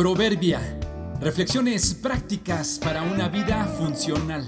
Proverbia. 0.00 0.62
Reflexiones 1.20 1.92
prácticas 1.92 2.80
para 2.82 3.02
una 3.02 3.28
vida 3.28 3.66
funcional. 3.66 4.46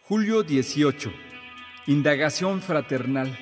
Julio 0.00 0.42
18. 0.42 1.12
Indagación 1.88 2.62
fraternal. 2.62 3.38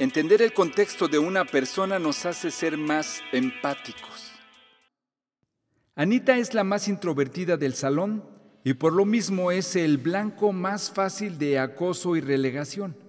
Entender 0.00 0.42
el 0.42 0.52
contexto 0.52 1.06
de 1.06 1.20
una 1.20 1.44
persona 1.44 2.00
nos 2.00 2.26
hace 2.26 2.50
ser 2.50 2.76
más 2.76 3.20
empáticos. 3.30 4.32
Anita 5.94 6.36
es 6.36 6.52
la 6.52 6.64
más 6.64 6.88
introvertida 6.88 7.56
del 7.56 7.74
salón 7.74 8.24
y 8.64 8.74
por 8.74 8.92
lo 8.92 9.04
mismo 9.04 9.52
es 9.52 9.76
el 9.76 9.98
blanco 9.98 10.52
más 10.52 10.90
fácil 10.90 11.38
de 11.38 11.60
acoso 11.60 12.16
y 12.16 12.20
relegación. 12.20 13.03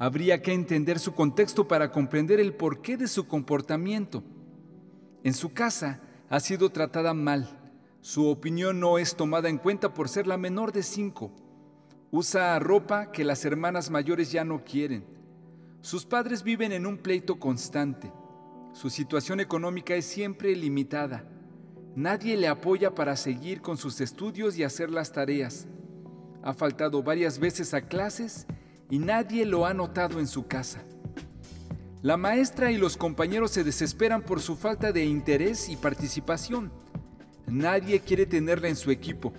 Habría 0.00 0.40
que 0.40 0.54
entender 0.54 0.98
su 0.98 1.12
contexto 1.12 1.68
para 1.68 1.92
comprender 1.92 2.40
el 2.40 2.54
porqué 2.54 2.96
de 2.96 3.06
su 3.06 3.28
comportamiento. 3.28 4.24
En 5.22 5.34
su 5.34 5.52
casa 5.52 6.00
ha 6.30 6.40
sido 6.40 6.70
tratada 6.70 7.12
mal. 7.12 7.60
Su 8.00 8.26
opinión 8.26 8.80
no 8.80 8.96
es 8.96 9.14
tomada 9.14 9.50
en 9.50 9.58
cuenta 9.58 9.92
por 9.92 10.08
ser 10.08 10.26
la 10.26 10.38
menor 10.38 10.72
de 10.72 10.82
cinco. 10.82 11.30
Usa 12.10 12.58
ropa 12.60 13.12
que 13.12 13.24
las 13.24 13.44
hermanas 13.44 13.90
mayores 13.90 14.32
ya 14.32 14.42
no 14.42 14.64
quieren. 14.64 15.04
Sus 15.82 16.06
padres 16.06 16.42
viven 16.44 16.72
en 16.72 16.86
un 16.86 16.96
pleito 16.96 17.38
constante. 17.38 18.10
Su 18.72 18.88
situación 18.88 19.38
económica 19.38 19.94
es 19.94 20.06
siempre 20.06 20.56
limitada. 20.56 21.26
Nadie 21.94 22.38
le 22.38 22.48
apoya 22.48 22.94
para 22.94 23.16
seguir 23.16 23.60
con 23.60 23.76
sus 23.76 24.00
estudios 24.00 24.56
y 24.56 24.64
hacer 24.64 24.90
las 24.90 25.12
tareas. 25.12 25.66
Ha 26.42 26.54
faltado 26.54 27.02
varias 27.02 27.38
veces 27.38 27.74
a 27.74 27.82
clases 27.82 28.46
y 28.90 28.98
nadie 28.98 29.46
lo 29.46 29.64
ha 29.64 29.72
notado 29.72 30.18
en 30.18 30.26
su 30.26 30.46
casa. 30.46 30.82
La 32.02 32.16
maestra 32.16 32.72
y 32.72 32.78
los 32.78 32.96
compañeros 32.96 33.52
se 33.52 33.62
desesperan 33.62 34.22
por 34.22 34.40
su 34.40 34.56
falta 34.56 34.90
de 34.90 35.04
interés 35.04 35.68
y 35.68 35.76
participación. 35.76 36.72
Nadie 37.46 38.00
quiere 38.00 38.26
tenerla 38.26 38.68
en 38.68 38.76
su 38.76 38.90
equipo. 38.90 39.32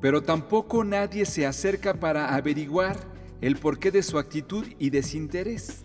Pero 0.00 0.22
tampoco 0.22 0.82
nadie 0.82 1.26
se 1.26 1.46
acerca 1.46 1.94
para 1.94 2.34
averiguar 2.34 2.96
el 3.40 3.56
porqué 3.56 3.90
de 3.90 4.02
su 4.02 4.18
actitud 4.18 4.66
y 4.78 4.90
desinterés. 4.90 5.84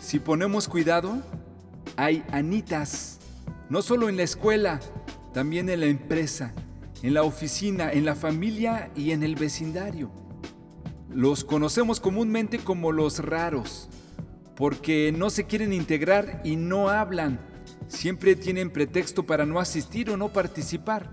Si 0.00 0.18
ponemos 0.18 0.66
cuidado, 0.66 1.22
hay 1.96 2.24
anitas, 2.32 3.18
no 3.68 3.82
solo 3.82 4.08
en 4.08 4.16
la 4.16 4.22
escuela, 4.22 4.80
también 5.34 5.68
en 5.68 5.80
la 5.80 5.86
empresa, 5.86 6.54
en 7.02 7.12
la 7.12 7.22
oficina, 7.22 7.92
en 7.92 8.04
la 8.04 8.14
familia 8.14 8.90
y 8.96 9.10
en 9.10 9.22
el 9.22 9.34
vecindario. 9.34 10.10
Los 11.10 11.42
conocemos 11.42 12.00
comúnmente 12.00 12.58
como 12.58 12.92
los 12.92 13.20
raros, 13.20 13.88
porque 14.54 15.10
no 15.16 15.30
se 15.30 15.46
quieren 15.46 15.72
integrar 15.72 16.42
y 16.44 16.56
no 16.56 16.90
hablan. 16.90 17.40
Siempre 17.86 18.36
tienen 18.36 18.70
pretexto 18.70 19.24
para 19.24 19.46
no 19.46 19.58
asistir 19.58 20.10
o 20.10 20.18
no 20.18 20.28
participar. 20.28 21.10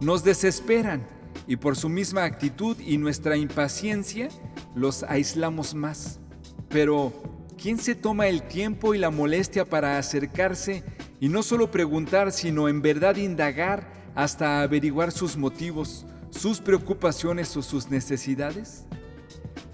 Nos 0.00 0.24
desesperan 0.24 1.06
y 1.46 1.56
por 1.56 1.76
su 1.76 1.88
misma 1.88 2.24
actitud 2.24 2.76
y 2.80 2.98
nuestra 2.98 3.36
impaciencia 3.36 4.28
los 4.74 5.04
aislamos 5.04 5.74
más. 5.74 6.18
Pero, 6.68 7.12
¿quién 7.56 7.78
se 7.78 7.94
toma 7.94 8.26
el 8.26 8.42
tiempo 8.42 8.94
y 8.94 8.98
la 8.98 9.10
molestia 9.10 9.64
para 9.64 9.96
acercarse 9.96 10.82
y 11.20 11.28
no 11.28 11.44
solo 11.44 11.70
preguntar, 11.70 12.32
sino 12.32 12.68
en 12.68 12.82
verdad 12.82 13.14
indagar 13.14 13.92
hasta 14.16 14.62
averiguar 14.62 15.12
sus 15.12 15.36
motivos, 15.36 16.04
sus 16.30 16.58
preocupaciones 16.60 17.56
o 17.56 17.62
sus 17.62 17.90
necesidades? 17.90 18.86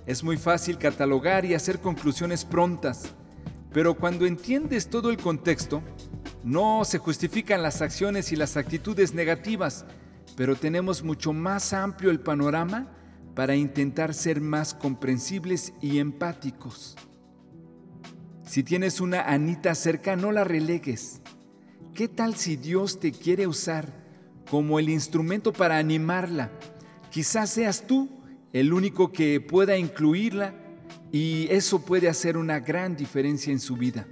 Es 0.06 0.24
muy 0.24 0.36
fácil 0.36 0.78
catalogar 0.78 1.44
y 1.44 1.54
hacer 1.54 1.80
conclusiones 1.80 2.44
prontas, 2.44 3.14
pero 3.72 3.94
cuando 3.94 4.26
entiendes 4.26 4.88
todo 4.88 5.10
el 5.10 5.18
contexto, 5.18 5.82
no 6.42 6.84
se 6.84 6.98
justifican 6.98 7.62
las 7.62 7.82
acciones 7.82 8.32
y 8.32 8.36
las 8.36 8.56
actitudes 8.56 9.14
negativas, 9.14 9.84
pero 10.36 10.56
tenemos 10.56 11.02
mucho 11.02 11.32
más 11.32 11.72
amplio 11.72 12.10
el 12.10 12.20
panorama 12.20 12.90
para 13.34 13.54
intentar 13.54 14.14
ser 14.14 14.40
más 14.40 14.74
comprensibles 14.74 15.72
y 15.80 15.98
empáticos. 15.98 16.96
Si 18.44 18.64
tienes 18.64 19.00
una 19.00 19.22
Anita 19.22 19.74
cerca, 19.74 20.16
no 20.16 20.32
la 20.32 20.42
relegues. 20.42 21.20
¿Qué 21.94 22.08
tal 22.08 22.34
si 22.34 22.56
Dios 22.56 22.98
te 22.98 23.12
quiere 23.12 23.46
usar 23.46 23.92
como 24.50 24.78
el 24.78 24.88
instrumento 24.88 25.52
para 25.52 25.78
animarla? 25.78 26.50
Quizás 27.10 27.50
seas 27.50 27.86
tú 27.86 28.19
el 28.52 28.72
único 28.72 29.12
que 29.12 29.40
pueda 29.40 29.76
incluirla 29.76 30.54
y 31.12 31.48
eso 31.50 31.84
puede 31.84 32.08
hacer 32.08 32.36
una 32.36 32.60
gran 32.60 32.96
diferencia 32.96 33.52
en 33.52 33.60
su 33.60 33.76
vida. 33.76 34.06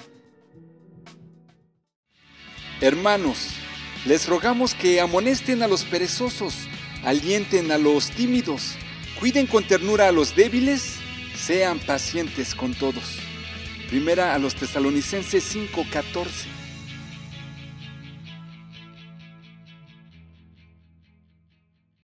Hermanos, 2.81 3.54
les 4.06 4.28
rogamos 4.28 4.75
que 4.75 5.00
amonesten 5.00 5.62
a 5.62 5.69
los 5.69 5.84
perezosos, 5.84 6.54
alienten 7.04 7.72
a 7.72 7.78
los 7.78 8.10
tímidos, 8.10 8.77
cuiden 9.19 9.47
con 9.47 9.65
ternura 9.66 10.09
a 10.09 10.12
los 10.12 10.37
débiles, 10.37 10.97
sean 11.34 11.81
pacientes 11.81 12.54
con 12.54 12.75
todos. 12.75 13.19
Primera 13.88 14.34
a 14.34 14.38
los 14.38 14.54
tesalonicenses 14.54 15.43
5:14. 15.44 16.47